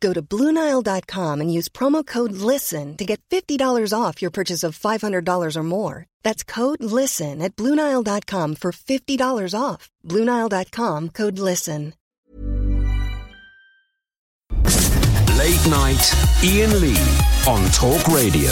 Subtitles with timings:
[0.00, 4.78] Go to Bluenile.com and use promo code LISTEN to get $50 off your purchase of
[4.78, 6.06] $500 or more.
[6.22, 9.90] That's code LISTEN at Bluenile.com for $50 off.
[10.04, 11.94] Bluenile.com code LISTEN.
[15.36, 16.98] Late night, Iain Lee
[17.46, 18.50] on Talk Radio.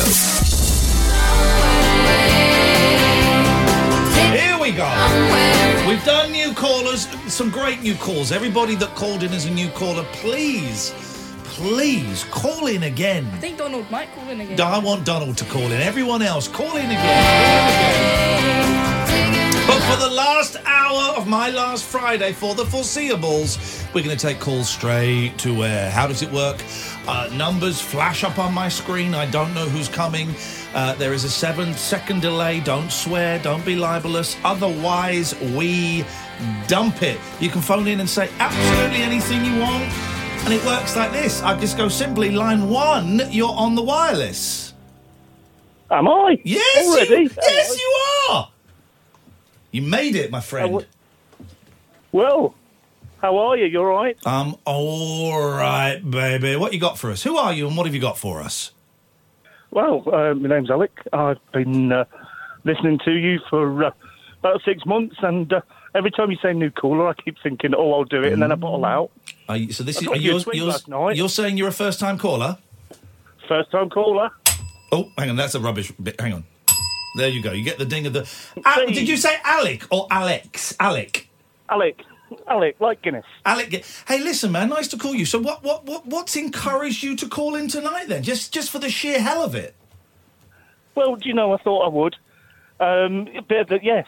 [4.30, 4.88] Here we go.
[5.88, 8.32] We've done new callers, some great new calls.
[8.32, 10.92] Everybody that called in as a new caller, please
[11.54, 13.24] please call in again.
[13.32, 14.60] I think Donald might call in again.
[14.60, 15.80] I want Donald to call in.
[15.80, 18.34] Everyone else, call in again.
[19.66, 24.26] But for the last hour of my last Friday for the foreseeables, we're going to
[24.26, 25.90] take calls straight to where?
[25.90, 26.60] How does it work?
[27.06, 29.14] Uh, numbers flash up on my screen.
[29.14, 30.34] I don't know who's coming.
[30.74, 32.60] Uh, there is a seven second delay.
[32.60, 33.38] Don't swear.
[33.38, 34.36] Don't be libelous.
[34.44, 36.04] Otherwise, we
[36.66, 37.20] dump it.
[37.38, 40.23] You can phone in and say absolutely anything you want.
[40.44, 41.42] And it works like this.
[41.42, 44.74] I just go simply line one, you're on the wireless.
[45.90, 46.38] Am I?
[46.44, 47.22] Yes, Already?
[47.22, 47.96] You, yes, you
[48.28, 48.50] are.
[49.70, 50.84] You made it, my friend.
[52.12, 52.54] Well,
[53.22, 53.64] how are you?
[53.64, 54.18] You all right?
[54.26, 56.56] I'm all right, baby.
[56.56, 57.22] What you got for us?
[57.22, 58.72] Who are you and what have you got for us?
[59.70, 60.92] Well, uh, my name's Alec.
[61.14, 62.04] I've been uh,
[62.64, 63.90] listening to you for uh,
[64.40, 65.62] about six months, and uh,
[65.94, 68.52] every time you say new caller, I keep thinking, oh, I'll do it, and then
[68.52, 69.10] I bottle out.
[69.48, 71.16] Are you, so this I is are you a yours, tweet yours- last night.
[71.16, 72.58] You're saying you're a first time caller?
[73.48, 74.30] First time caller.
[74.92, 76.20] Oh, hang on, that's a rubbish bit.
[76.20, 76.44] Hang on.
[77.16, 77.52] There you go.
[77.52, 78.28] You get the ding of the.
[78.64, 80.74] Al- did you say Alec or Alex?
[80.80, 81.28] Alec.
[81.68, 82.02] Alec.
[82.48, 83.24] Alec, like Guinness.
[83.46, 83.84] Alec.
[84.08, 84.68] Hey, listen, man.
[84.70, 85.24] Nice to call you.
[85.24, 88.08] So, what, what, what, what's encouraged you to call in tonight?
[88.08, 89.74] Then, just, just for the sheer hell of it.
[90.96, 92.16] Well, do you know, I thought I would.
[92.80, 94.06] Um, but, but yes.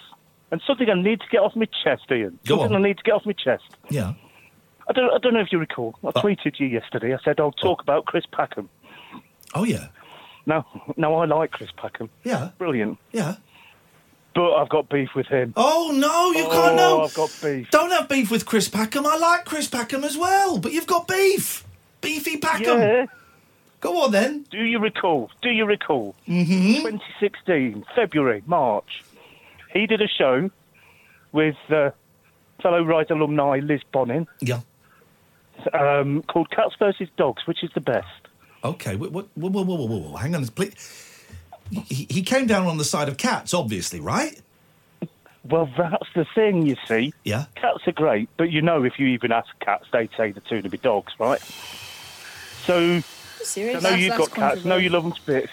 [0.50, 2.38] And something I need to get off my chest, Iain.
[2.46, 2.84] Go something on.
[2.84, 3.64] I need to get off my chest.
[3.90, 4.14] Yeah.
[4.88, 5.96] I don't, I don't know if you recall.
[6.04, 7.14] I tweeted you yesterday.
[7.14, 8.68] I said I'll talk about Chris Packham.
[9.54, 9.88] Oh yeah.
[10.46, 10.64] No,
[10.96, 12.08] no, I like Chris Packham.
[12.22, 12.50] Yeah.
[12.58, 12.98] Brilliant.
[13.12, 13.36] Yeah.
[14.34, 15.54] But I've got beef with him.
[15.56, 16.76] Oh no, you Oh, can't.
[16.76, 17.70] No, I've got beef.
[17.70, 19.06] Don't have beef with Chris Packham.
[19.06, 21.64] I like Chris Packham as well, but you've got beef.
[22.00, 22.78] Beefy Packham.
[22.78, 23.06] Yeah.
[23.80, 24.44] Go on then.
[24.50, 25.30] Do you recall?
[25.42, 26.14] Do you recall?
[26.28, 26.82] Mm-hmm.
[26.82, 29.02] 2016, February, March.
[29.72, 30.50] He did a show
[31.32, 31.90] with uh,
[32.62, 34.26] fellow Rise alumni Liz Bonnin.
[34.40, 34.60] Yeah.
[35.72, 38.06] Um, called Cats versus Dogs, which is the best.
[38.64, 38.96] Okay.
[38.96, 39.12] What?
[39.12, 39.28] What?
[39.34, 40.16] Whoa, whoa, whoa, whoa, whoa.
[40.16, 40.74] Hang on, please.
[41.70, 44.40] He, he came down on the side of cats, obviously, right?
[45.48, 47.12] Well, that's the thing, you see.
[47.24, 47.46] Yeah.
[47.54, 50.62] Cats are great, but you know, if you even ask cats, they'd say the two
[50.62, 51.40] to be dogs, right?
[51.40, 53.00] So,
[53.42, 53.84] Serious?
[53.84, 54.64] I know you've got cats.
[54.64, 55.52] I know you love them to bits.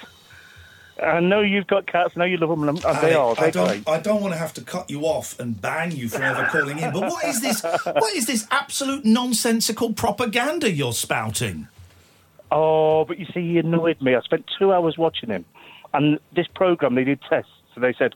[1.02, 2.14] I know you've got cats.
[2.16, 3.36] I know you love them, and oh, they are.
[3.38, 3.88] I don't.
[3.88, 6.78] I don't want to have to cut you off and ban you for ever calling
[6.80, 6.92] in.
[6.92, 7.64] But what is this?
[7.86, 11.68] What is this absolute nonsensical propaganda you're spouting?
[12.52, 14.16] Oh, but you see, he annoyed me.
[14.16, 15.46] I spent two hours watching him.
[15.94, 17.52] And this program, they did tests.
[17.74, 18.14] So they said,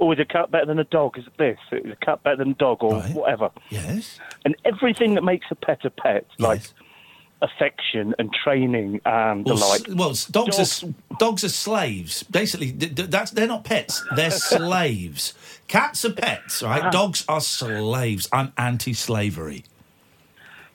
[0.00, 1.18] oh, is a cat better than a dog?
[1.18, 1.58] Is it this?
[1.72, 3.50] Is a cat better than a dog or whatever?
[3.70, 4.18] Yes.
[4.44, 6.62] And everything that makes a pet a pet, like
[7.40, 9.82] affection and training and Well, the like.
[9.98, 10.88] well, s- dogs, Are,
[11.18, 12.22] dogs are slaves.
[12.24, 14.04] Basically, that's they're not pets.
[14.16, 15.34] They're slaves.
[15.68, 16.82] Cats are pets, right?
[16.84, 16.90] Ah.
[16.90, 18.28] Dogs are slaves.
[18.32, 19.64] I'm anti-slavery.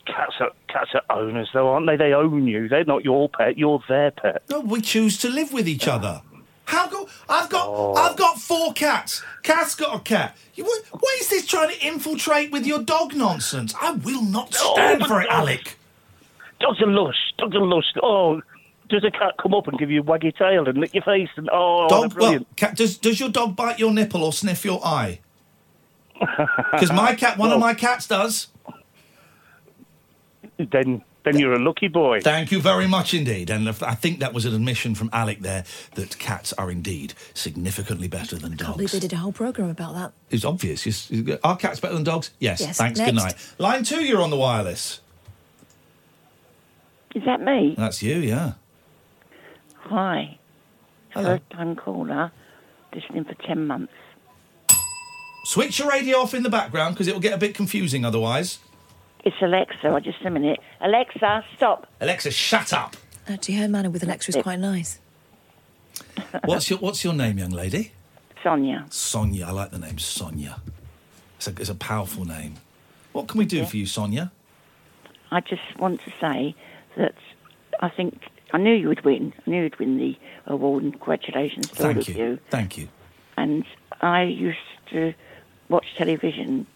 [0.05, 1.95] Cats are, cats are owners, though, aren't they?
[1.95, 2.67] They own you.
[2.67, 3.57] They're not your pet.
[3.57, 4.43] You're their pet.
[4.49, 6.21] No, we choose to live with each other.
[6.65, 7.07] How go?
[7.29, 7.93] I've got Oh.
[7.95, 9.21] I've got four cats.
[9.43, 10.37] Cat's got a cat.
[10.55, 13.73] You, what, what is this trying to infiltrate with your dog nonsense?
[13.81, 15.77] I will not stand but for it, dogs- Alec.
[16.63, 17.17] Dogs are lush.
[17.37, 17.85] Dogs are lush.
[18.01, 18.41] Oh,
[18.87, 21.27] does a cat come up and give you a waggy tail and lick your face?
[21.35, 22.55] And oh, they're Dog, well, brilliant.
[22.55, 25.19] cat, does does your dog bite your nipple or sniff your eye?
[26.71, 28.47] Because my cat, one of my cats does.
[30.57, 32.21] then Then you're a lucky boy.
[32.21, 33.49] Thank you very much indeed.
[33.49, 35.63] And I think that was an admission from Alec there
[35.95, 39.95] that cats are indeed significantly better than Can't believe they did a whole programme about
[39.95, 40.13] that.
[40.29, 41.11] It's obvious.
[41.43, 42.31] Are cats better than dogs?
[42.39, 42.61] Yes.
[42.61, 42.77] Yes.
[42.77, 42.99] Thanks.
[42.99, 43.11] Next.
[43.11, 43.35] Good night.
[43.57, 44.99] Line two, you're on the wireless.
[47.13, 47.75] Is that me?
[47.77, 48.53] That's you, yeah.
[49.75, 50.37] Hi.
[51.09, 51.37] Hello.
[51.37, 52.31] First time caller,
[52.93, 53.93] listening for 10 months.
[55.45, 58.59] Switch your radio off in the background because it will get a bit confusing otherwise.
[59.25, 59.89] It's Alexa.
[59.89, 60.59] I just a minute.
[60.81, 61.87] Alexa, stop.
[62.01, 62.95] Alexa, shut up.
[63.27, 64.99] Uh, Actually, her manner with Alexa is quite nice.
[66.45, 67.91] What's your What's your name, young lady?
[68.41, 68.85] Sonia.
[68.89, 69.47] Sonia.
[69.47, 70.59] I like the name Sonia.
[71.37, 72.55] It's a, it's a powerful name.
[73.11, 74.31] What can we do for you, Sonia?
[75.31, 76.55] I just want to say
[76.97, 77.15] that
[77.79, 78.23] I think
[78.53, 79.33] I knew you would win.
[79.45, 82.23] I knew you'd win the award, and congratulations to all Thank of you.
[82.23, 82.39] you.
[82.49, 82.87] Thank you.
[83.37, 83.65] And
[84.01, 84.57] I used
[84.91, 85.13] to
[85.69, 86.67] watch television.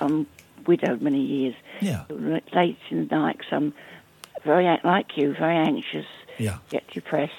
[0.00, 0.26] I'm
[0.66, 1.54] widowed many years.
[1.80, 2.04] Yeah.
[2.08, 3.74] Late in the night, 'cause I'm
[4.44, 6.06] very like you, very anxious.
[6.38, 6.58] Yeah.
[6.70, 7.32] Get depressed,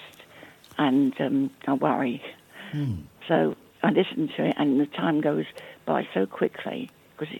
[0.77, 2.21] and um, I worry.
[2.71, 2.95] Hmm.
[3.27, 5.45] So I listen to it, and the time goes
[5.85, 7.33] by so quickly because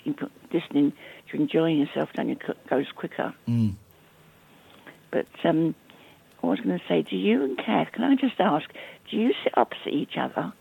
[0.54, 0.94] listening
[1.30, 2.40] to enjoying yourself then it
[2.70, 3.34] goes quicker.
[3.48, 3.74] Mm.
[5.16, 5.76] But um,
[6.44, 8.70] I was going to say, do you and Kath, can I just ask,
[9.10, 10.52] do you sit opposite each other?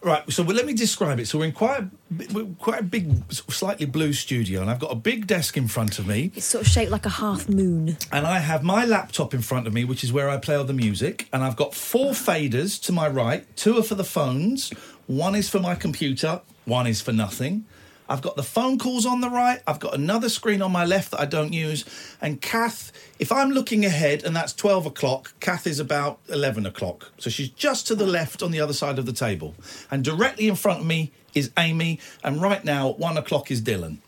[0.00, 1.26] Right, so well, let me describe it.
[1.26, 1.90] So we're in quite a,
[2.32, 5.98] we're quite a big, slightly blue studio, and I've got a big desk in front
[5.98, 7.96] of me, It's sort of shaped like a half moon.
[8.12, 10.62] and I have my laptop in front of me, which is where I play all
[10.64, 13.44] the music, and I've got four faders to my right.
[13.56, 14.70] Two are for the phones,
[15.08, 17.64] one is for my computer, one is for nothing.
[18.08, 19.62] I've got the phone calls on the right.
[19.66, 21.84] I've got another screen on my left that I don't use.
[22.20, 27.12] And Kath, if I'm looking ahead and that's 12 o'clock, Kath is about 11 o'clock.
[27.18, 29.54] So she's just to the left on the other side of the table.
[29.90, 31.98] And directly in front of me is Amy.
[32.22, 33.98] And right now, at one o'clock is Dylan.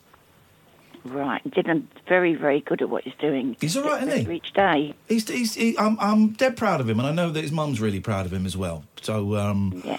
[1.04, 3.56] Right, Dylan's very, very good at what he's doing.
[3.60, 4.36] He's all right, isn't he?
[4.36, 4.94] Each day.
[5.08, 6.98] He's, he's, he, I'm, I'm dead proud of him.
[6.98, 8.84] And I know that his mum's really proud of him as well.
[9.00, 9.98] So, um, Yeah.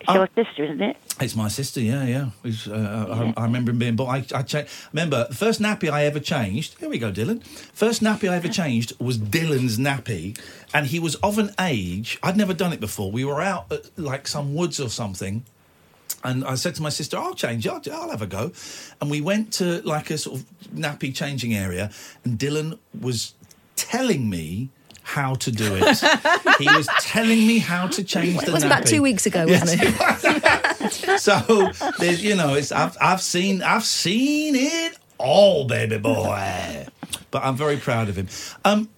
[0.00, 0.96] It's your sister, isn't it?
[1.20, 2.30] It's my sister, yeah, yeah.
[2.42, 4.10] He's, uh, I, I remember him being born.
[4.10, 6.78] I, I cha- remember the first nappy I ever changed.
[6.78, 7.44] Here we go, Dylan.
[7.44, 10.38] First nappy I ever changed was Dylan's nappy,
[10.72, 13.10] and he was of an age I'd never done it before.
[13.10, 15.44] We were out at like some woods or something,
[16.22, 17.66] and I said to my sister, "I'll change.
[17.66, 18.52] I'll, I'll have a go."
[19.00, 21.90] And we went to like a sort of nappy changing area,
[22.24, 23.34] and Dylan was
[23.74, 24.70] telling me.
[25.08, 25.98] How to do it?
[26.58, 28.66] he was telling me how to change the It was nappy.
[28.66, 31.18] about two weeks ago, wasn't it?
[31.18, 36.86] So there's, you know, it's I've, I've seen I've seen it all, baby boy.
[37.30, 38.28] But I'm very proud of him.
[38.64, 38.88] Um,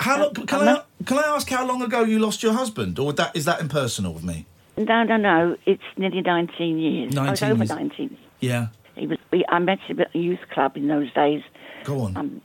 [0.00, 3.12] how long, can I can I ask how long ago you lost your husband, or
[3.12, 4.46] that is that impersonal with me?
[4.76, 5.56] No, no, no.
[5.66, 7.16] It's nearly 19 years.
[7.16, 7.70] I was 19 over years.
[7.70, 8.16] 19.
[8.40, 8.66] Yeah,
[8.96, 11.42] He was, we, I met him at a youth club in those days.
[11.84, 12.16] go on.
[12.16, 12.40] I'm,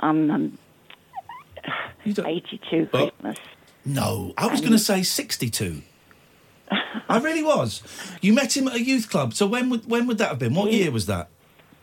[0.00, 0.58] I'm um, You don't-
[2.06, 3.10] 82 Oh.
[3.10, 3.36] Christmas.
[3.84, 5.82] no, I was going to say 62.
[7.08, 7.82] I really was.
[8.20, 9.34] You met him at a youth club.
[9.34, 10.54] So when would when would that have been?
[10.54, 11.28] What year was that?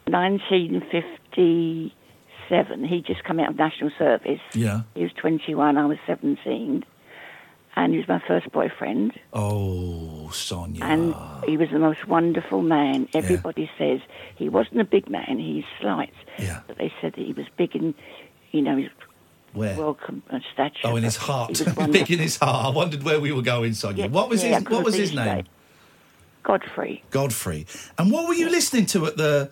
[0.07, 2.83] 1957.
[2.85, 4.41] He just come out of national service.
[4.53, 4.81] Yeah.
[4.95, 5.77] He was 21.
[5.77, 6.83] I was 17.
[7.75, 9.13] And he was my first boyfriend.
[9.31, 10.83] Oh, Sonia.
[10.83, 11.15] And
[11.45, 13.07] he was the most wonderful man.
[13.15, 13.99] Everybody says
[14.35, 16.13] he wasn't a big man, he's slight.
[16.37, 16.61] Yeah.
[16.67, 17.95] But they said that he was big in,
[18.51, 18.77] you know,
[19.53, 19.77] Where?
[19.77, 20.79] welcome uh, stature.
[20.83, 21.61] Oh, in his heart.
[21.91, 22.65] Big in his heart.
[22.65, 24.05] I wondered where we were going, Sonia.
[24.05, 25.45] Yeah, what was yeah, his What was his name?
[26.43, 27.03] Godfrey.
[27.09, 27.65] Godfrey.
[27.97, 29.51] And what were you listening to at the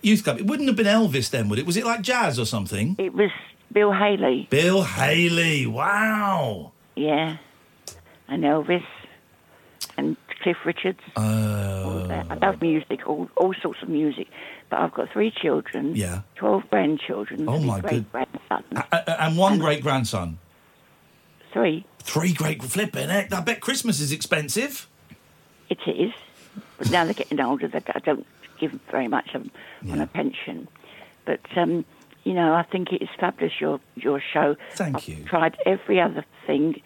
[0.00, 0.38] youth club?
[0.38, 1.66] It wouldn't have been Elvis then, would it?
[1.66, 2.96] Was it like jazz or something?
[2.98, 3.30] It was
[3.72, 4.48] Bill Haley.
[4.50, 5.66] Bill Haley.
[5.66, 6.72] Wow.
[6.96, 7.36] Yeah.
[8.28, 8.84] And Elvis.
[9.96, 11.00] And Cliff Richards.
[11.16, 12.24] Uh.
[12.28, 14.28] I love music, all, all sorts of music.
[14.70, 15.94] But I've got three children.
[15.94, 16.22] Yeah.
[16.36, 17.48] 12 grandchildren.
[17.48, 18.31] Oh, my good- great-grandsons.
[18.92, 20.38] A- and one great grandson.
[21.52, 21.84] Three.
[22.00, 23.32] Three great flipping heck.
[23.32, 24.88] I bet Christmas is expensive.
[25.68, 26.12] It is.
[26.78, 27.68] But now they're getting older.
[27.68, 28.26] They, I don't
[28.58, 29.50] give very much on
[29.82, 30.02] Yeah.
[30.02, 30.68] a pension.
[31.24, 31.84] But, um,
[32.24, 34.56] you know, I think it is fabulous, your, your show.
[34.74, 35.24] Thank I've you.
[35.24, 36.80] tried every other thing.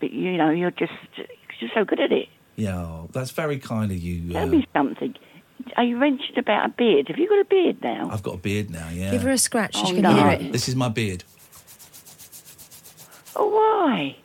[0.00, 0.92] But, you know, you're just
[1.58, 2.28] you're so good at it.
[2.56, 4.32] Yeah, that's very kind of you.
[4.32, 5.14] Tell Uh, me something.
[5.76, 7.08] Are you mentioned about a beard?
[7.08, 8.10] Have you got a beard now?
[8.10, 9.10] I've got a beard now, yeah.
[9.10, 9.72] Give her a scratch.
[9.76, 10.14] Oh, she can no.
[10.14, 10.52] hear it.
[10.52, 11.24] This is my beard.
[13.36, 14.16] Oh, why?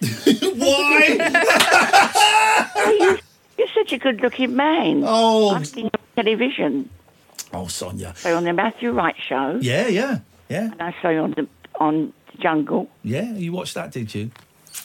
[0.56, 1.18] Why?
[2.74, 3.18] Oh, you,
[3.58, 5.02] you're such a good-looking man.
[5.06, 5.50] Oh.
[5.50, 6.90] I've seen you on television.
[7.52, 8.14] oh, Sonia.
[8.16, 10.18] So on the Matthew Wright show, Yeah, yeah,
[10.48, 11.46] yeah, and I saw you on the
[11.78, 12.88] on the Jungle.
[13.02, 13.32] yeah.
[13.32, 14.30] You watched that, did you?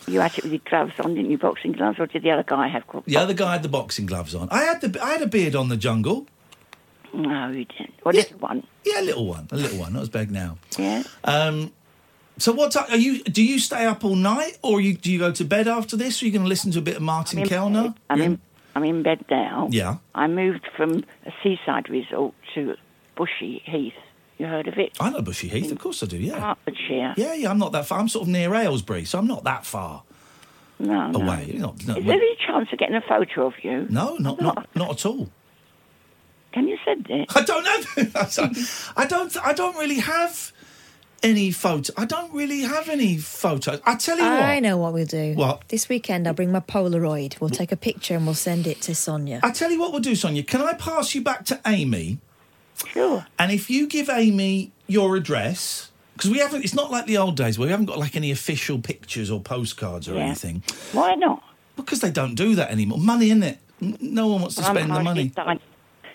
[0.08, 1.38] You had it with your gloves on, didn't you?
[1.38, 2.86] Boxing gloves, or did the other guy have?
[2.88, 4.48] glo- The other guy had the boxing gloves on.
[4.52, 6.28] I had the I had a beard on the jungle.
[7.14, 7.94] No, you didn't.
[8.04, 8.24] Well, Yeah.
[8.24, 8.64] this one.
[8.86, 9.94] Yeah, a little one, a little one.
[9.94, 10.58] Not as big now.
[10.78, 11.04] Yeah.
[11.24, 11.72] Um,
[12.38, 13.24] so what time are you?
[13.24, 16.22] Do you stay up all night, or you, do you go to bed after this?
[16.22, 17.84] Or are you going to listen to a bit of Martin I'm Kelner?
[17.86, 17.94] bed.
[18.10, 18.42] I'm in,
[18.76, 19.70] I'm in bed now.
[19.72, 19.96] Yeah.
[20.14, 22.76] I moved from a seaside resort to
[23.16, 23.94] Bushey Heath.
[24.38, 24.96] You heard of it?
[25.00, 26.18] I know Bushey Heath, of course I do.
[26.18, 27.14] Yeah, Hertfordshire.
[27.18, 27.50] yeah, yeah.
[27.50, 28.00] I'm not that far.
[28.00, 30.04] I'm sort of near Aylesbury, so I'm not that far
[30.80, 31.20] No, no.
[31.22, 31.50] away.
[31.52, 33.88] You're Not, not, Is there any chance of getting a photo of you?
[33.90, 35.30] no, not not not at all.
[36.54, 37.30] Can you send it?
[37.36, 38.22] I don't know.
[38.98, 39.38] I don't.
[39.46, 40.52] I don't really have
[41.24, 41.92] any photo.
[41.98, 43.82] I don't really have any photos.
[43.86, 44.42] I tell you what.
[44.44, 45.34] I know what we'll do.
[45.34, 45.68] What?
[45.70, 47.40] This weekend, I'll bring my Polaroid.
[47.42, 49.40] We'll take a picture and we'll send it to Sonia.
[49.44, 50.44] I tell you what we'll do, Sonia.
[50.44, 52.20] Can I pass you back to Amy?
[52.86, 53.26] Sure.
[53.40, 57.36] And if you give Amy your address, because we haven't, it's not like the old
[57.36, 60.26] days where we haven't got like any official pictures or postcards or Yeah.
[60.26, 60.64] anything.
[60.92, 61.44] Why not?
[61.76, 62.98] Because they don't do that anymore.
[63.00, 63.60] Money, in it?
[63.80, 65.30] No one wants to I'm spend the money.
[65.30, 65.60] dying-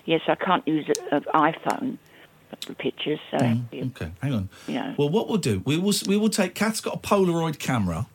[0.04, 1.96] Yes, I can't use an uh, iPhone
[2.66, 4.48] for pictures, so mm, Okay, hang on.
[4.66, 4.94] Yeah.
[4.96, 6.56] Well, what we'll do, we will we will take.
[6.56, 8.06] Kath's got a Polaroid camera,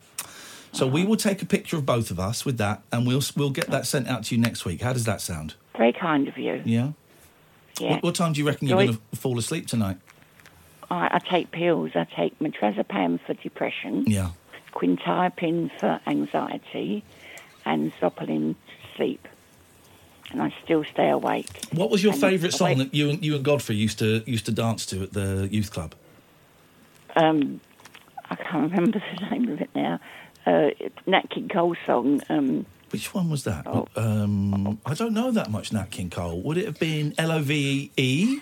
[0.74, 1.10] so we uh-huh.
[1.10, 3.88] will take a picture of both of us with that, and we'll we'll get that
[3.88, 4.82] sent out to you next week.
[4.82, 5.56] How does that sound?
[5.78, 6.62] very kind of you.
[6.66, 6.92] Yeah.
[7.80, 7.92] Yeah.
[7.92, 9.98] What, what time do you reckon you're going to fall asleep tonight?
[10.90, 11.92] I, I take pills.
[11.96, 14.30] I take metrazepam for depression, Yeah.
[15.80, 17.04] for anxiety,
[17.66, 19.28] and Zopalin to sleep.
[20.32, 21.48] And I still stay awake.
[21.72, 24.24] What was your And favourite song awake- that you and you and Godfrey used to
[24.30, 25.96] used to dance to at the youth club?
[27.16, 27.60] Um,
[28.30, 30.00] I can't remember the name of it now.
[30.46, 30.70] Uh,
[31.06, 32.22] Nat King Cole song.
[32.30, 33.68] Um, Which one was that?
[33.68, 33.88] Oh.
[33.96, 35.74] Um, I don't know that much.
[35.74, 36.42] Nat King Cole.
[36.42, 38.40] Would it have been L O V E?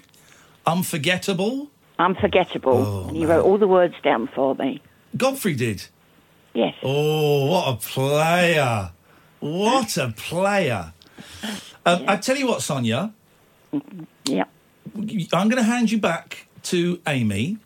[0.65, 1.69] Unforgettable.
[1.97, 2.73] Unforgettable.
[2.77, 4.81] Oh, and you wrote all the words down for me.
[5.15, 5.87] Godfrey did.
[6.53, 6.75] Yes.
[6.83, 8.91] Oh, what a player!
[9.39, 10.93] What a player!
[11.85, 13.13] Um, I tell you what, Sonia,
[14.25, 14.45] Yeah.
[14.95, 17.57] I'm going to hand you back to Amy.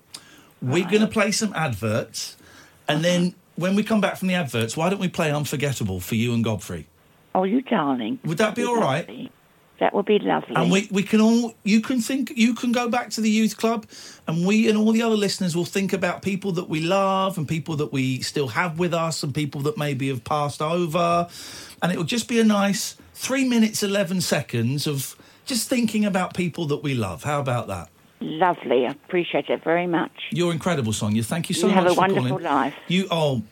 [0.62, 2.36] We're going to play some adverts,
[2.88, 6.16] and then when we come back from the adverts, why don't we play Unforgettable for
[6.16, 6.88] you and Godfrey?
[7.36, 8.20] Oh, you darling.
[8.25, 9.08] Would that be all right?
[9.08, 9.32] Lovely.
[9.80, 10.56] That would be lovely.
[10.56, 13.56] And we, we can all you can think you can go back to the youth
[13.56, 13.86] club
[14.28, 17.48] and we and all the other listeners will think about people that we love and
[17.48, 21.30] people that we still have with us and people that maybe have passed over
[21.82, 26.34] and it will just be a nice three minutes eleven seconds of just thinking about
[26.34, 27.24] people that we love.
[27.24, 27.89] How about that?
[28.22, 28.86] Lovely.
[28.86, 30.12] I appreciate it very much.
[30.32, 31.24] You're incredible, Sonia.
[31.24, 32.44] Thank you so You much have a for wonderful calling.
[32.44, 32.76] life.
[32.88, 33.44] You oh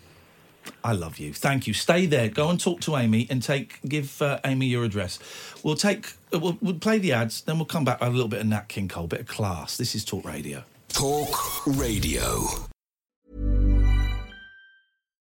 [0.83, 1.33] I love you.
[1.33, 1.73] Thank you.
[1.73, 2.27] Stay there.
[2.27, 5.19] Go and talk to Amy and take give uh, Amy your address.
[5.63, 8.27] We'll take uh, we'll, we'll play the ads, then we'll come back with a little
[8.27, 9.77] bit of Nat King Cole, bit of class.
[9.77, 10.63] This is Talk Radio.
[10.89, 12.47] Talk Radio.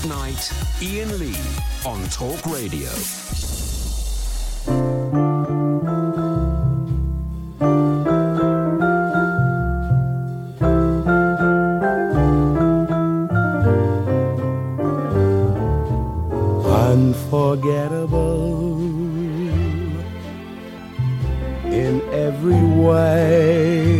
[0.00, 1.36] Late night, Iain Lee
[1.84, 2.88] on Talk Radio.
[16.90, 18.80] unforgettable
[21.64, 23.99] in every way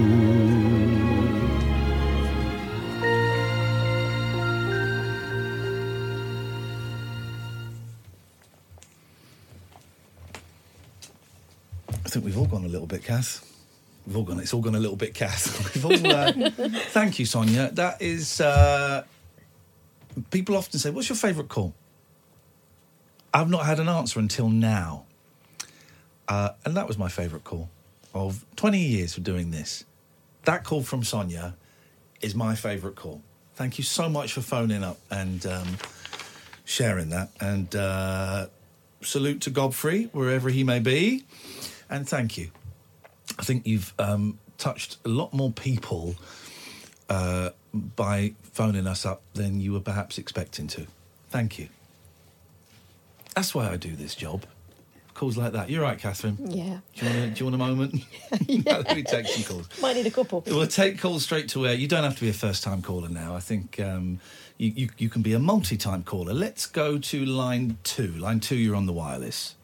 [12.81, 13.47] Little bit, Kath.
[14.07, 14.39] We've all gone.
[14.39, 15.75] It's all gone a little bit, Kath.
[15.75, 16.11] We've all.
[16.11, 16.49] Uh,
[16.89, 17.69] thank you, Sonia.
[17.73, 18.41] That is.
[18.41, 19.03] Uh,
[20.31, 21.75] people often say, "What's your favourite call?"
[23.33, 25.05] I've not had an answer until now,
[26.27, 27.69] uh, and that was my favourite call
[28.15, 29.85] of 20 years of doing this.
[30.45, 31.55] That call from Sonia
[32.19, 33.21] is my favourite call.
[33.53, 35.77] Thank you so much for phoning up and um,
[36.65, 37.29] sharing that.
[37.39, 38.47] And uh,
[39.01, 41.25] salute to Godfrey, wherever he may be.
[41.89, 42.49] And thank you.
[43.41, 46.15] I think you've um, touched a lot more people
[47.09, 50.85] uh, by phoning us up than you were perhaps expecting to.
[51.31, 51.67] Thank you.
[53.35, 54.45] That's why I do this job.
[55.15, 55.69] Calls like that.
[55.69, 56.37] You're right, Catherine.
[56.39, 56.79] Yeah.
[56.95, 57.95] Do you want a, do you want a moment?
[58.65, 59.81] Let me take some calls.
[59.81, 60.43] Might need a couple.
[60.45, 61.73] We'll take calls straight to air.
[61.73, 63.35] You don't have to be a first time caller now.
[63.35, 64.19] I think um,
[64.57, 66.33] you, you, you can be a multi time caller.
[66.33, 68.11] Let's go to line two.
[68.13, 69.55] Line two, you're on the wireless.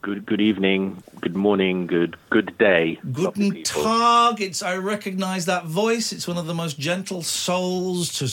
[0.00, 2.98] Good good evening, good morning, good good day.
[3.12, 4.40] Guten Tag.
[4.40, 6.12] It's I recognise that voice.
[6.12, 8.28] It's one of the most gentle souls to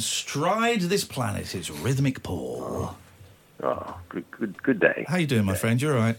[0.00, 1.54] stride this planet.
[1.54, 2.96] It's rhythmic Paul.
[3.62, 5.04] Oh, good good good day.
[5.08, 5.80] How you doing, my friend?
[5.80, 6.16] You're all right?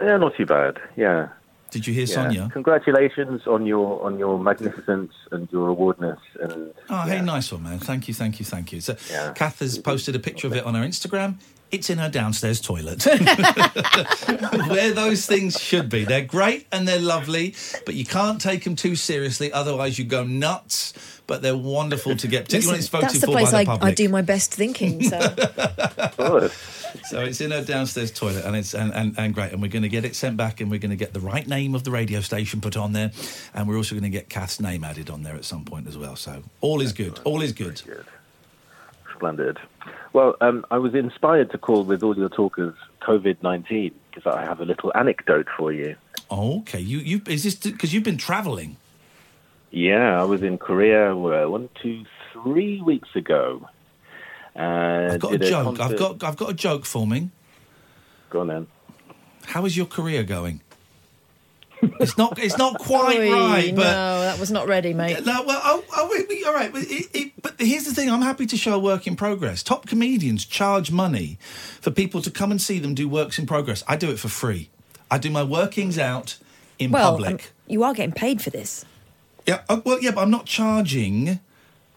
[0.00, 0.78] Yeah, not too bad.
[0.96, 1.28] Yeah.
[1.72, 2.14] Did you hear Yeah.
[2.14, 2.48] Sonia?
[2.52, 7.80] Congratulations on your on your magnificence and your awardness and Oh, hey, nice one, man.
[7.80, 8.80] Thank you, thank you, thank you.
[8.80, 9.32] So, Yeah.
[9.34, 11.34] Kath has posted a picture of it on her Instagram.
[11.70, 13.04] It's in her downstairs toilet.
[14.68, 16.04] Where those things should be.
[16.04, 17.54] They're great and they're lovely,
[17.84, 20.92] but you can't take them too seriously, otherwise you go nuts.
[21.26, 23.58] But they're wonderful to get, particularly when it's Listen, voted that's the for place by
[23.58, 23.96] I, the I public.
[23.96, 25.02] do my best thinking.
[25.02, 25.18] So
[27.04, 29.52] So it's in her downstairs toilet, and it's and, and, and great.
[29.52, 31.46] And we're going to get it sent back, and we're going to get the right
[31.46, 33.10] name of the radio station put on there,
[33.54, 35.98] and we're also going to get Kath's name added on there at some point as
[35.98, 36.16] well.
[36.16, 37.18] So all is good.
[37.24, 37.82] All is good.
[39.16, 39.58] Splendid.
[40.12, 44.32] Well, um, I was inspired to call with all your talk of COVID nineteen because
[44.32, 45.96] I have a little anecdote for you.
[46.30, 46.80] Oh, okay.
[46.80, 48.76] You you is this because you've been travelling?
[49.70, 53.68] Yeah, I was in Korea uh, one, two, three weeks ago.
[54.54, 55.80] Uh, I've got a joke.
[55.80, 57.30] I've got I've got a joke forming.
[58.30, 58.66] Go on then.
[59.44, 60.60] How is your career going?
[61.82, 62.38] It's not.
[62.38, 65.24] It's not quite Oi, right, no, that was not ready, mate.
[65.24, 66.72] No, well, oh, oh, all right.
[66.72, 69.62] But, it, it, but here's the thing: I'm happy to show a work in progress.
[69.62, 71.38] Top comedians charge money
[71.80, 73.82] for people to come and see them do works in progress.
[73.86, 74.70] I do it for free.
[75.10, 76.38] I do my workings out
[76.78, 77.30] in well, public.
[77.30, 78.84] um, you are getting paid for this.
[79.46, 81.40] Yeah, uh, well, yeah, but I'm not charging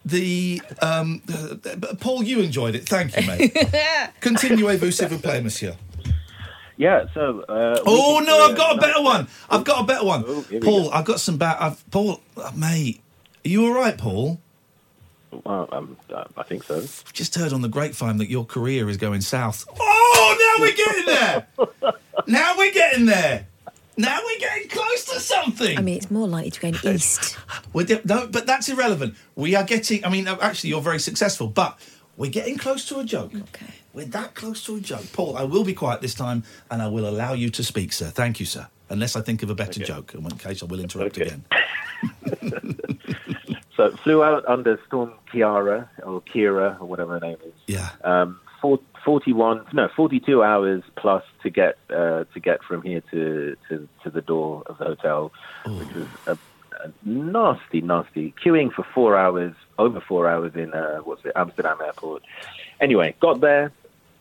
[0.04, 0.62] the.
[0.80, 2.88] Um, uh, Paul, you enjoyed it.
[2.88, 3.54] Thank you, mate.
[4.20, 5.74] Continuez-vous, s'il vous plaît, monsieur.
[6.80, 7.04] Yeah.
[7.12, 7.42] So.
[7.42, 9.28] Uh, Oh no, I've got a better one.
[9.50, 10.24] I've got a better one.
[10.26, 10.90] Oh, Paul, go.
[10.90, 11.58] I've got some bad.
[11.60, 13.02] I've Paul, uh, mate,
[13.44, 14.40] are you all right, Paul?
[15.44, 15.96] Well, um,
[16.38, 16.78] I think so.
[16.78, 19.66] I've just heard on the grapevine that your career is going south.
[19.78, 21.46] Oh, now we're getting there.
[22.26, 23.46] now we're getting there.
[23.98, 25.76] Now we're getting close to something.
[25.76, 27.36] I mean, it's more likely to go in east.
[27.74, 29.16] We're di- no, but that's irrelevant.
[29.36, 30.02] We are getting.
[30.02, 31.78] I mean, uh, actually, you're very successful, but
[32.16, 33.34] we're getting close to a joke.
[33.34, 33.74] Okay.
[33.92, 35.04] We're that close to a joke.
[35.12, 38.06] Paul, I will be quiet this time, and I will allow you to speak, sir.
[38.06, 38.68] Thank you, sir.
[38.88, 41.26] Unless I think of a better joke, in which case I will interrupt Okay.
[41.30, 41.44] again.
[43.76, 47.52] So flew out under Storm Ciara or Kira or whatever her name is.
[47.66, 47.88] Yeah.
[48.04, 53.56] Um, four, 41, no, 42 hours plus to get uh, to get from here to,
[53.70, 55.32] to, to the door of the hotel,
[55.64, 56.38] which was a,
[56.84, 61.78] a nasty, nasty queuing for four hours, over four hours in uh, what's it, Amsterdam
[61.82, 62.22] airport.
[62.82, 63.72] Anyway, got there,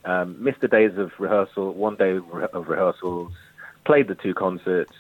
[0.06, 3.34] um, missed the days of rehearsal, one day of rehearsals,
[3.86, 4.94] played the two concerts,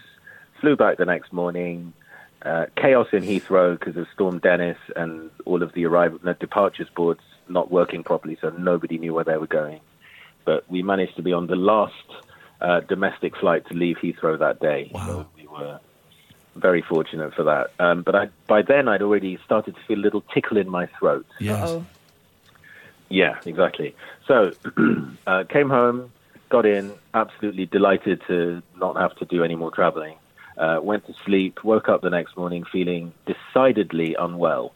[0.59, 1.93] flew back the next morning.
[2.41, 6.87] Uh, chaos in Heathrow because of Storm Dennis and all of the arrival, the departures
[6.95, 9.81] boards not working properly, so nobody knew where they were going.
[10.45, 11.93] But we managed to be on the last
[12.61, 14.89] uh, domestic flight to leave Heathrow that day.
[14.93, 15.79] So we were
[16.55, 17.71] very fortunate for that.
[17.79, 20.87] Um, but I, by then, I'd already started to feel a little tickle in my
[20.97, 21.25] throat.
[21.39, 21.81] Yes.
[23.09, 23.95] Yeah, exactly.
[24.27, 24.51] So
[25.27, 26.11] uh, came home,
[26.49, 30.15] got in, absolutely delighted to not have to do any more traveling.
[30.57, 34.73] Uh, went to sleep, woke up the next morning feeling decidedly unwell.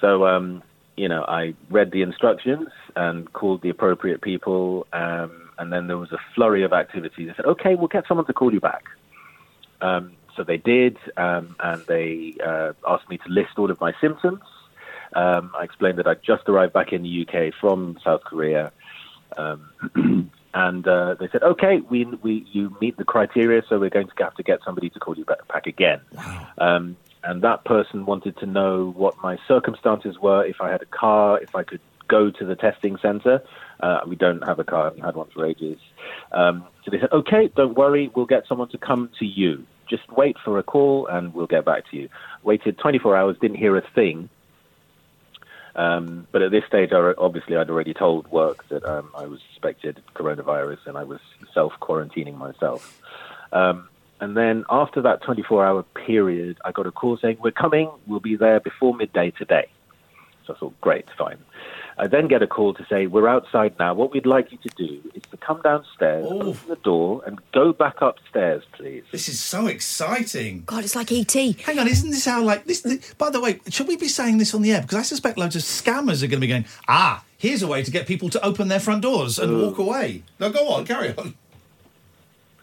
[0.00, 0.62] So, um,
[0.96, 5.96] you know, I read the instructions and called the appropriate people, um, and then there
[5.96, 7.30] was a flurry of activities.
[7.32, 8.84] I said, okay, we'll get someone to call you back.
[9.80, 13.92] Um, so they did, um, and they uh, asked me to list all of my
[14.00, 14.42] symptoms.
[15.14, 18.72] Um, I explained that I'd just arrived back in the UK from South Korea,
[19.36, 24.08] um, and uh, they said, "Okay, we, we you meet the criteria, so we're going
[24.08, 26.00] to have to get somebody to call you back, again."
[26.58, 30.86] Um, and that person wanted to know what my circumstances were, if I had a
[30.86, 33.42] car, if I could go to the testing center.
[33.80, 35.78] Uh, we don't have a car; I haven't had one for ages.
[36.32, 39.64] Um, so they said, "Okay, don't worry, we'll get someone to come to you.
[39.88, 42.08] Just wait for a call, and we'll get back to you."
[42.42, 44.28] Waited 24 hours, didn't hear a thing.
[45.78, 49.38] Um, but at this stage, I, obviously, I'd already told work that um, I was
[49.52, 51.20] suspected coronavirus and I was
[51.54, 53.00] self quarantining myself.
[53.52, 53.88] Um,
[54.20, 58.18] and then after that 24 hour period, I got a call saying, We're coming, we'll
[58.18, 59.68] be there before midday today.
[60.48, 61.38] So I thought, Great, fine.
[62.00, 63.92] I then get a call to say, We're outside now.
[63.94, 67.72] What we'd like you to do is to come downstairs, open the door, and go
[67.72, 69.02] back upstairs, please.
[69.10, 70.62] This is so exciting.
[70.66, 71.60] God, it's like E ET.
[71.62, 72.82] Hang on, isn't this how like this?
[72.82, 74.82] this by the way, should we be saying this on the air?
[74.82, 76.66] Because I suspect loads of scammers are going to be going.
[76.86, 79.66] Ah, here's a way to get people to open their front doors and Uh.
[79.66, 80.22] walk away.
[80.38, 81.34] No, go on, carry on.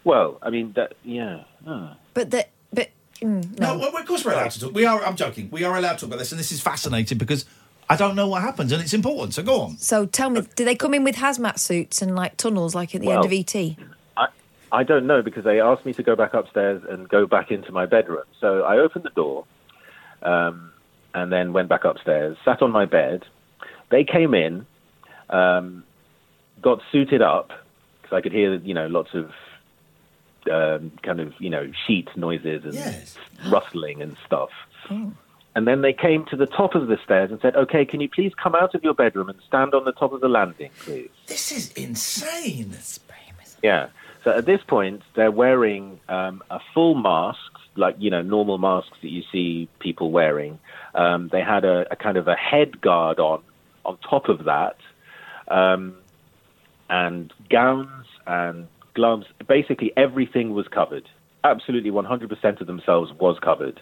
[0.03, 1.43] Well, I mean, that, yeah.
[1.67, 1.89] Oh.
[2.13, 2.89] But the but
[3.21, 4.73] mm, No, well, of course we're allowed to talk.
[4.73, 5.03] We are.
[5.03, 5.49] I'm joking.
[5.51, 7.43] We are allowed to talk about this, and this is fascinating because
[7.89, 9.33] I don't know what happens, and it's important.
[9.33, 9.77] So go on.
[9.77, 13.01] So tell me, do they come in with hazmat suits and like tunnels like at
[13.01, 13.77] the end of E ET?
[14.17, 14.27] I,
[14.71, 17.71] I don't know because they asked me to go back upstairs and go back into
[17.71, 18.23] my bedroom.
[18.39, 19.45] So I opened the door
[20.23, 20.71] um,
[21.13, 23.23] and then went back upstairs, sat on my bed.
[23.91, 24.65] They came in,
[25.29, 25.83] um,
[26.61, 27.51] got suited up
[28.01, 29.31] because I could hear, you know, lots of
[30.51, 34.49] um, kind of, you know, sheet noises and rustling and stuff.
[35.55, 38.09] And then they came to the top of the stairs and said, "Okay, can you
[38.09, 41.09] please come out of your bedroom and stand on the top of the landing, please?"
[41.27, 42.75] This is insane.
[43.63, 43.87] Yeah.
[44.23, 47.39] So at this point, they're wearing um, a full mask,
[47.75, 50.59] like you know normal masks that you see people wearing.
[50.93, 53.41] Um, they had a, a kind of a head guard on
[53.85, 54.77] on top of that,
[55.47, 55.95] um,
[56.89, 59.25] and gowns and gloves.
[59.47, 61.07] Basically, everything was covered.
[61.43, 63.79] Absolutely, 100% of themselves was covered.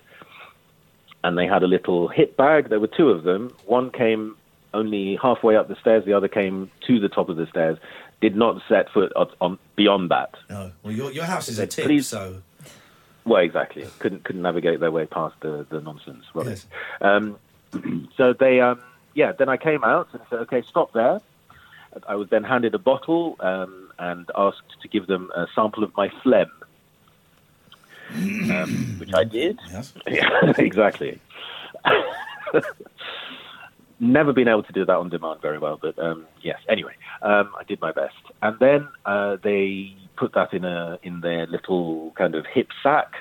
[1.23, 2.69] And they had a little hip bag.
[2.69, 3.55] There were two of them.
[3.65, 4.35] One came
[4.73, 6.03] only halfway up the stairs.
[6.05, 7.77] The other came to the top of the stairs.
[8.21, 10.35] Did not set foot on, on beyond that.
[10.49, 10.71] No.
[10.83, 12.41] Well, your your house is a tip, "Please." so
[13.25, 13.85] Well, exactly.
[13.99, 16.25] Couldn't couldn't navigate their way past the the nonsense.
[16.33, 16.65] Right.
[17.01, 17.37] Um,
[18.17, 18.81] so they, um,
[19.13, 19.33] yeah.
[19.33, 21.21] Then I came out and said, "Okay, stop there."
[22.07, 25.95] I was then handed a bottle um, and asked to give them a sample of
[25.95, 26.51] my phlegm,
[28.13, 29.59] um, which I did.
[29.71, 29.93] Yes.
[30.07, 31.19] Yeah, exactly.
[33.99, 36.59] Never been able to do that on demand very well, but um, yes.
[36.67, 41.21] Anyway, um, I did my best, and then uh, they put that in a in
[41.21, 43.13] their little kind of hip sack,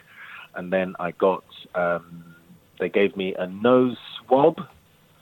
[0.54, 1.44] and then I got.
[1.74, 2.34] Um,
[2.80, 4.60] they gave me a nose swab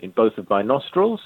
[0.00, 1.20] in both of my nostrils,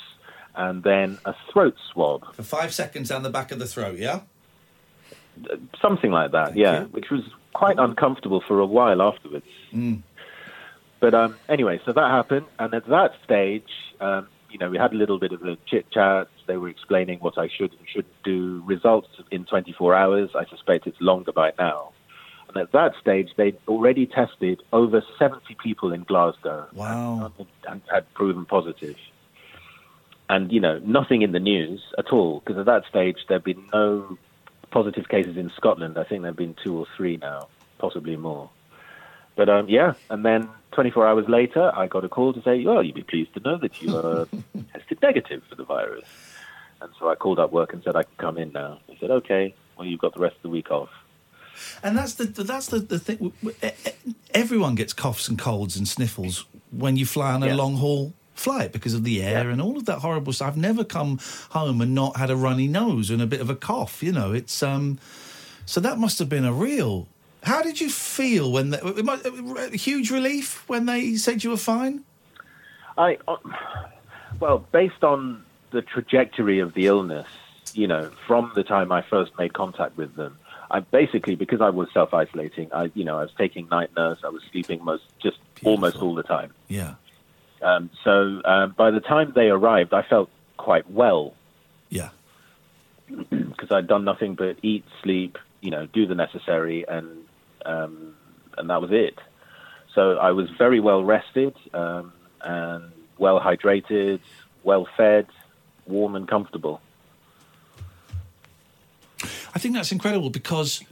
[0.56, 3.98] and then a throat swab, for five seconds down the back of the throat.
[3.98, 4.20] Yeah.
[5.80, 6.56] something like that.
[6.56, 7.22] yeah, which was
[7.54, 9.46] quite uncomfortable for a while afterwards.
[9.72, 10.02] Mm.
[11.00, 13.68] But um, anyway, so that happened, and at that stage,
[14.00, 16.28] um, you know, we had a little bit of a chit chat.
[16.46, 18.62] They were explaining what I should and shouldn't do.
[18.64, 20.30] Results in 24 hours.
[20.36, 21.92] I suspect it's longer by now.
[22.48, 26.68] And at that stage, they'd already tested over 70 people in Glasgow.
[26.72, 27.32] Wow.
[27.36, 28.96] And, and had proven positive.
[30.28, 33.66] And you know, nothing in the news at all, because at that stage there'd been
[33.72, 34.16] no
[34.74, 35.96] positive cases in Scotland.
[35.96, 38.50] I think there've been two or three now, possibly more.
[39.36, 42.82] But um, yeah, and then 24 hours later, I got a call to say, "Well,
[42.82, 44.26] you'd be pleased to know that you are
[44.72, 46.04] tested negative for the virus."
[46.80, 48.80] And so I called up work and said I can come in now.
[48.88, 50.90] They said, "Okay, well, you've got the rest of the week off."
[51.84, 53.32] And that's the that's the, the thing.
[54.34, 57.54] Everyone gets coughs and colds and sniffles when you fly on a Yeah.
[57.54, 60.48] long haul flight because of the air and all of that horrible stuff.
[60.48, 61.18] I've never come
[61.50, 64.02] home and not had a runny nose and a bit of a cough.
[64.02, 64.98] You know, it's um.
[65.66, 67.08] So that must have been a real.
[67.42, 71.50] How did you feel when the, it might- uh, huge relief when they said you
[71.50, 72.04] were fine?
[72.96, 73.36] I, uh,
[74.40, 77.26] well, based on the trajectory of the illness,
[77.72, 80.38] you know, from the time I first made contact with them,
[80.70, 84.18] I basically because I was self isolating, I, you know, I was taking night nurse,
[84.24, 86.52] I was sleeping most, just almost all the time.
[86.68, 86.94] Yeah.
[87.64, 91.34] Um, so um, by the time they arrived, I felt quite well.
[91.88, 92.10] Yeah.
[93.30, 97.06] Because I'd done nothing but eat, sleep, you know, do the necessary, and
[97.64, 98.14] um,
[98.58, 99.18] and that was it.
[99.94, 104.20] So I was very well rested um, and well hydrated,
[104.64, 105.26] well fed,
[105.86, 106.82] warm and comfortable.
[109.54, 110.82] I think that's incredible because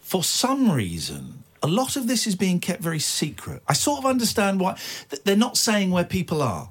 [0.00, 3.62] for some reason, a lot of this is being kept very secret.
[3.68, 4.76] I sort of understand why
[5.24, 6.70] they're not saying where people are.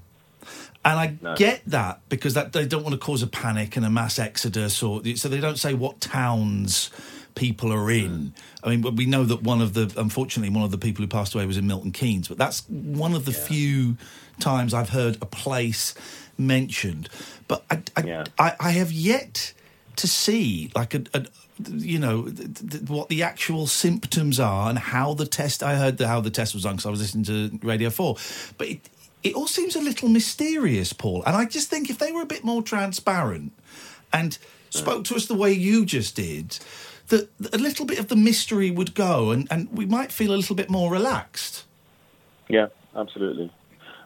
[0.86, 1.36] And I No.
[1.36, 4.82] get that because that they don't want to cause a panic and a mass exodus,
[4.82, 6.90] or so they don't say what towns
[7.36, 8.12] people are in.
[8.12, 8.32] Mm.
[8.64, 11.36] I mean, we know that one of the, unfortunately, one of the people who passed
[11.36, 13.98] away was in Milton Keynes, but that's one of the few
[14.40, 15.94] times I've heard a place
[16.38, 17.10] mentioned.
[17.48, 19.54] But I, I, I, I have yet
[19.98, 21.26] to see like a, a
[21.68, 25.64] you know th- th- what the actual symptoms are and how the test.
[25.64, 28.18] I heard the, how the test was done because I was listening to Radio Four,
[28.58, 28.90] but it,
[29.24, 31.24] it all seems a little mysterious, Paul.
[31.26, 33.52] And I just think if they were a bit more transparent
[34.14, 34.38] and
[34.70, 36.60] spoke to us the way you just did,
[37.08, 40.38] that a little bit of the mystery would go, and, and we might feel a
[40.38, 41.66] little bit more relaxed.
[42.48, 43.52] Yeah, absolutely.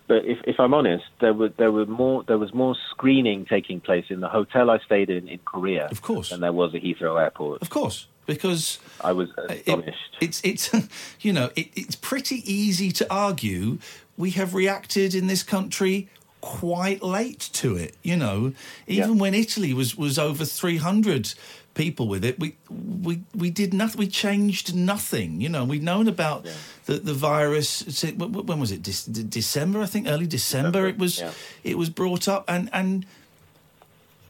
[0.08, 3.80] But if, if I'm honest, there were there were more there was more screening taking
[3.80, 6.82] place in the hotel I stayed in in Korea, of course, than there was at
[6.82, 7.62] Heathrow Airport.
[7.62, 10.18] Of course, because I was astonished.
[10.20, 10.72] It's it's
[11.22, 13.78] you know it, it's pretty easy to argue
[14.18, 16.10] we have reacted in this country
[16.42, 17.96] quite late to it.
[18.04, 18.54] You know,
[18.88, 21.34] even when Italy was was over three hundred
[21.74, 24.00] people with it, we we we did nothing.
[24.00, 25.42] We changed nothing.
[25.42, 26.46] You know, we'd known about
[26.86, 27.70] the the virus.
[27.70, 28.84] say, wh- wh- When was it?
[28.84, 30.88] De- December, I think, early December.
[30.88, 31.32] it was yeah.
[31.64, 33.06] it was brought up, and and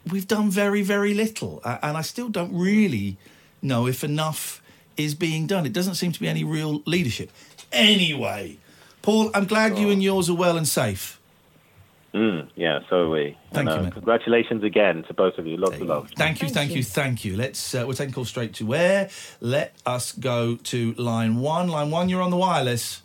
[0.09, 3.17] we've done very very little, and I still don't really
[3.61, 4.61] know if enough
[4.97, 5.65] is being done.
[5.65, 7.29] It doesn't seem to be any real leadership.
[7.71, 8.57] Anyway,
[9.01, 11.19] Paul, I'm glad you and yours are well and safe.
[12.13, 13.37] Mm, yeah, so are we.
[13.51, 13.93] Thank And, you, uh, mate.
[13.93, 15.57] Congratulations again to both of you.
[15.57, 16.11] Lots of love.
[16.15, 16.83] Thank you, thank, you.
[16.83, 17.35] thank you.
[17.35, 19.09] Let's uh, we're taking call straight to where.
[19.41, 21.69] Let us go to line one.
[21.69, 23.01] Line one, you're on the wireless.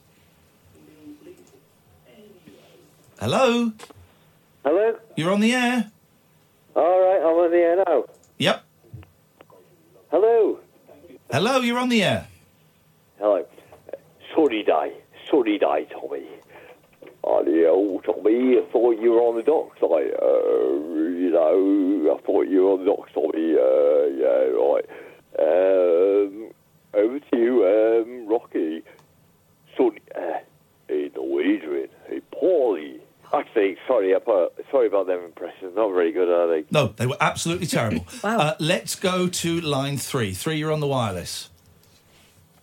[3.18, 3.72] Hello,
[4.64, 4.96] Hello?
[5.16, 5.90] you're on the air.
[6.76, 8.04] All right, I'm on the air now.
[8.38, 8.64] Yep.
[10.10, 10.60] Hello?
[11.32, 12.28] Hello, you're on the air.
[13.18, 13.44] Hello.
[14.34, 14.92] Sorry day.
[15.28, 16.26] Sorry day, Tommy.
[17.28, 18.56] Hello, Tommy.
[18.56, 19.78] I thought you were on the docks.
[19.82, 20.72] I, uh,
[21.12, 23.52] you know, I thought you were on the docks, Tommy.
[23.52, 24.86] Uh, yeah, right.
[25.38, 26.50] Um,
[26.94, 28.82] over to you, um, Rocky.
[29.76, 30.00] Sorry.
[30.16, 30.38] Uh,
[30.88, 31.88] hey, Norwegian.
[32.08, 33.00] Hey, Paulie.
[33.34, 35.76] Actually, sorry, I put, sorry about them impressions.
[35.76, 36.64] Not very good, are they?
[36.70, 38.06] No, they were absolutely terrible.
[38.24, 40.32] uh, let's go to line three.
[40.32, 41.50] Three, you're on the wireless.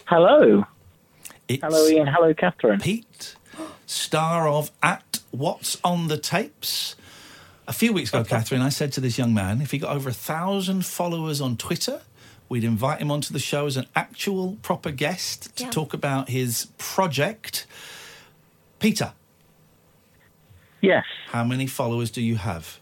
[0.05, 0.65] Hello.
[1.47, 2.07] It's Hello, Iain.
[2.07, 2.79] Hello, Catherine.
[2.79, 3.35] Pete,
[3.85, 6.95] star of At What's on the Tapes.
[7.67, 10.09] A few weeks ago, Catherine, I said to this young man, if he got over
[10.09, 12.01] a thousand followers on Twitter,
[12.47, 15.69] we'd invite him onto the show as an actual proper guest to Yeah.
[15.71, 17.65] talk about his project.
[18.79, 19.13] Peter.
[20.81, 21.05] Yes.
[21.29, 22.79] How many followers do you have?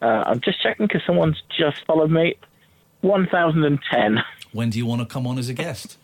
[0.00, 2.36] Uh, I'm just checking because someone's just followed me.
[3.02, 4.22] 1,010.
[4.52, 5.98] When do you want to come on as a guest?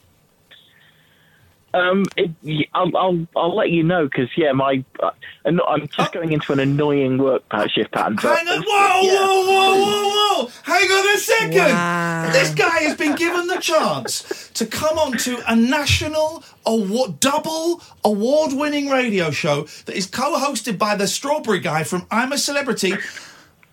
[1.73, 5.11] Um, it, y- I'll, I'll, I'll let you know because, yeah, my, uh,
[5.45, 8.17] I'm I'm just going into an annoying work pat- shift pattern.
[8.17, 10.51] but- Hang on, whoa, whoa, whoa, whoa, whoa!
[10.65, 11.59] Hang on a second.
[11.59, 12.31] Wow.
[12.33, 17.83] This guy has been given the chance to come on to a national award, double
[18.05, 22.95] award-winning radio show that is co-hosted by the Strawberry guy from I'm a Celebrity,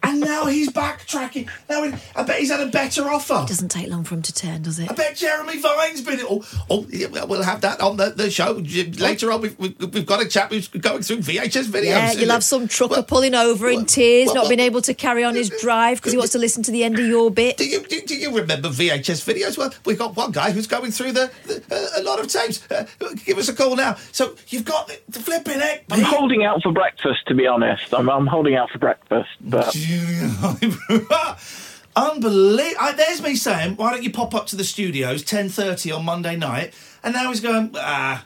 [0.08, 1.50] and now he's backtracking.
[1.70, 3.42] Now he- I bet he's had a better offer.
[3.44, 4.90] It doesn't take long for him to turn, does it?
[4.90, 6.20] I bet Jeremy Vine's been.
[6.20, 6.26] it.
[6.30, 9.42] Oh, oh yeah, well, we'll have that on the, the show later on.
[9.42, 11.84] We've, we've, we've got a chap who's going through VHS videos.
[11.86, 15.36] Yeah, you'll have some trucker pulling over in tears, not being able to carry on
[15.36, 17.58] his drive because he wants to listen to the end of your bit.
[17.58, 19.58] Do you, do, do you remember VHS videos?
[19.58, 22.70] Well, we've got one guy who's going through the, the uh, a lot of tapes.
[22.72, 22.86] Uh,
[23.26, 23.96] give us a call now.
[24.12, 25.84] So you've got the, the flipping heck.
[25.92, 27.94] I'm holding out for breakfast, to be honest.
[27.94, 29.74] I'm, I'm holding out for breakfast, but
[31.96, 32.94] Unbelievable.
[32.96, 36.74] There's me saying, why don't you pop up to the studios 10.30 on Monday night?
[37.04, 38.26] And now he's going, ah,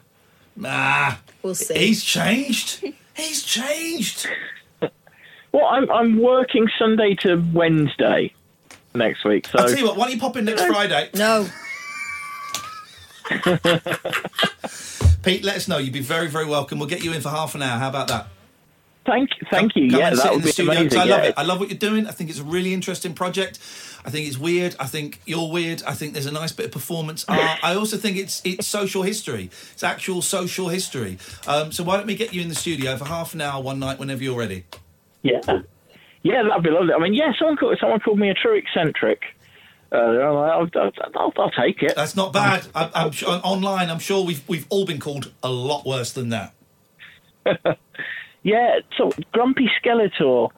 [0.64, 1.22] ah.
[1.42, 1.78] We'll see.
[1.78, 2.84] He's changed.
[3.14, 4.28] He's changed.
[5.52, 8.34] well, I'm I'm working Sunday to Wednesday
[8.94, 9.48] next week.
[9.48, 11.10] So I'll tell you what, why don't you pop in next Friday?
[11.16, 11.48] No.
[15.24, 15.78] Pete, let us know.
[15.78, 16.80] You'd be very, very welcome.
[16.80, 17.80] We'll get you in for half an hour.
[17.80, 18.28] How about that?
[19.06, 19.90] Thank thank you.
[19.90, 21.00] Come yeah, and that would be studio, amazing.
[21.00, 21.30] I love yeah.
[21.30, 21.34] it.
[21.36, 22.06] I love what you're doing.
[22.06, 23.58] I think it's a really interesting project.
[24.06, 24.76] I think it's weird.
[24.80, 25.82] I think you're weird.
[25.84, 27.60] I think there's a nice bit of performance art.
[27.64, 29.50] I also think it's it's social history.
[29.74, 31.18] It's actual social history.
[31.48, 33.80] Um, so why don't we get you in the studio for half an hour one
[33.80, 34.66] night whenever you're ready?
[35.24, 35.42] Yeah,
[36.22, 36.94] yeah, that'd be lovely.
[36.94, 39.22] I mean, yeah, someone called someone called me a true eccentric.
[39.92, 40.70] Uh, I'll, I'll,
[41.16, 41.96] I'll, I'll take it.
[41.96, 42.66] That's not bad.
[42.74, 43.90] I, I'm sure, online.
[43.90, 46.54] I'm sure we've we've all been called a lot worse than that.
[48.44, 50.50] Yeah, so Grumpy Skeletor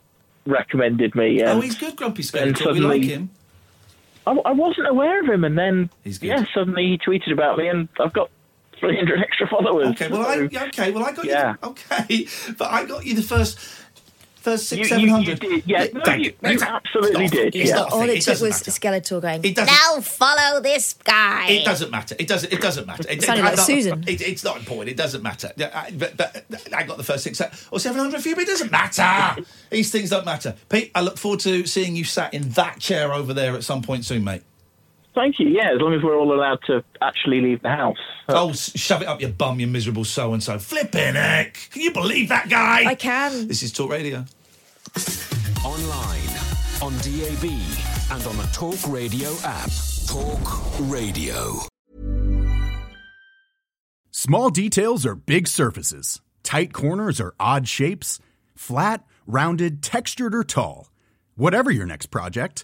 [0.45, 1.43] recommended me.
[1.43, 2.73] oh, um, he's good, Grumpy Skeletor.
[2.73, 3.29] We like suddenly- him.
[4.25, 7.89] I, I wasn't aware of him, and then yeah, suddenly he tweeted about me, and
[7.99, 8.29] I've got
[8.79, 9.87] 300 extra followers.
[9.89, 11.55] Okay, well, I, so- okay, well, I got Yeah.
[11.61, 11.69] you.
[11.69, 13.59] Okay, but I got you the first,
[14.43, 15.39] first six, You- seven you- you hundred.
[15.39, 17.75] did, yeah, no, thank you- you absolutely did, It's yeah.
[17.75, 18.71] not All it It took was matter.
[18.71, 21.47] Skeletor going, It now follow this guy.
[21.49, 22.15] It doesn't matter.
[22.19, 22.51] It doesn't.
[22.51, 23.03] It doesn't matter.
[23.09, 24.03] It, Sounded like I- Susan.
[24.07, 24.89] It, it's not important.
[24.89, 25.51] It doesn't matter.
[25.57, 28.47] I, but, but I got the first six or seven hundred for you, but it
[28.47, 29.41] doesn't matter.
[29.69, 30.55] These things don't matter.
[30.69, 33.81] Pete, I look forward to seeing you sat in that chair over there at some
[33.81, 34.41] point soon, mate.
[35.15, 35.47] Thank you.
[35.47, 37.97] Yeah, as long as we're all allowed to actually leave the house.
[38.27, 40.57] Oh, s- shove it up your bum, you miserable so and so.
[40.57, 41.53] Flipping heck!
[41.71, 42.83] Can you believe that guy?
[42.85, 43.47] I can.
[43.47, 44.25] This is Talk Radio.
[45.63, 46.29] Online,
[46.81, 47.43] on DAB,
[48.11, 49.69] and on the Talk Radio app.
[50.07, 51.59] Talk Radio.
[54.11, 56.21] Small details are big surfaces.
[56.43, 58.19] Tight corners are odd shapes.
[58.55, 60.89] Flat, rounded, textured, or tall.
[61.35, 62.63] Whatever your next project,